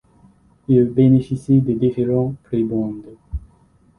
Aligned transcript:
Il 0.67 0.85
bénéficie 0.85 1.61
de 1.61 1.73
différentes 1.73 2.35
prébendes. 2.39 3.15